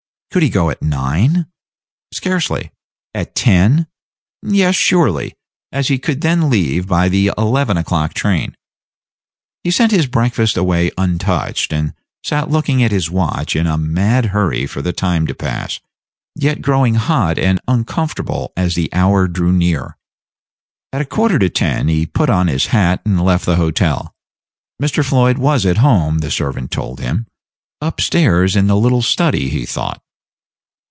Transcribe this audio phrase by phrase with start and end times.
[0.33, 1.47] Could he go at nine?
[2.13, 2.71] Scarcely.
[3.13, 3.87] At ten?
[4.41, 5.33] Yes, surely,
[5.73, 8.55] as he could then leave by the eleven o'clock train.
[9.65, 11.93] He sent his breakfast away untouched, and
[12.23, 15.81] sat looking at his watch in a mad hurry for the time to pass,
[16.33, 19.97] yet growing hot and uncomfortable as the hour drew near.
[20.93, 24.13] At a quarter to ten he put on his hat and left the hotel.
[24.81, 25.03] Mr.
[25.03, 27.27] Floyd was at home, the servant told him
[27.81, 30.01] up stairs in the little study, he thought.